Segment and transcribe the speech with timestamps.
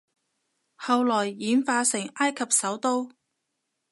[0.77, 3.11] 後來演化成埃及首都